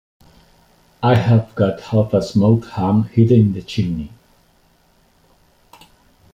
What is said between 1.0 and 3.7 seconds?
I have got half a smoked ham hidden in the